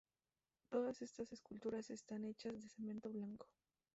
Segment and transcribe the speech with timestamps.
[0.71, 3.45] Todas estas esculturas están hechas de cemento blanco.